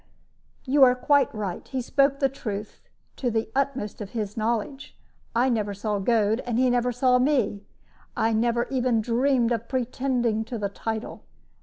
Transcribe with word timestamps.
"You 0.65 0.83
are 0.83 0.95
quite 0.95 1.31
right; 1.31 1.67
he 1.67 1.79
spoke 1.79 2.17
the 2.17 2.27
truth 2.27 2.81
to 3.17 3.29
the 3.29 3.51
utmost 3.55 4.01
of 4.01 4.13
his 4.17 4.35
knowledge. 4.35 4.97
I 5.35 5.47
never 5.47 5.75
saw 5.75 5.99
Goad, 5.99 6.39
and 6.47 6.57
he 6.57 6.71
never 6.71 6.91
saw 6.91 7.19
me. 7.19 7.61
I 8.17 8.33
never 8.33 8.65
even 8.71 9.01
dreamed 9.01 9.51
of 9.51 9.67
pretending 9.69 10.43
to 10.45 10.57
the 10.57 10.69
title. 10.69 11.21